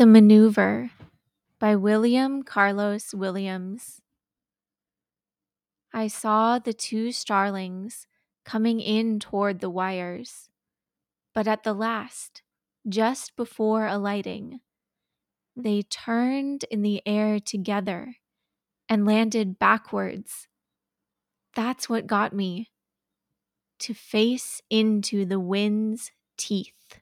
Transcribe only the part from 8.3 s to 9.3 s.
coming in